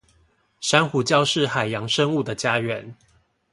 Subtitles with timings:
[0.59, 2.95] 珊瑚礁是海洋生物的家園